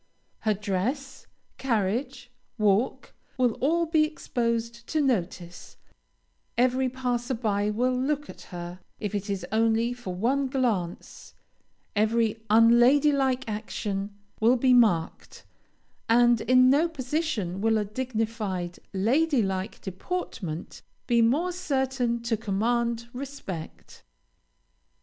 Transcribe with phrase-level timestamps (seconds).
[0.39, 1.27] Her dress,
[1.59, 5.77] carriage, walk, will all be exposed to notice;
[6.57, 11.35] every passer by will look at her, if it is only for one glance;
[11.95, 15.45] every unlady like action will be marked;
[16.09, 23.07] and in no position will a dignified, lady like deportment be more certain to command
[23.13, 24.03] respect.